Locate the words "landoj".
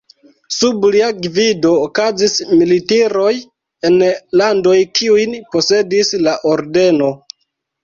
4.43-4.75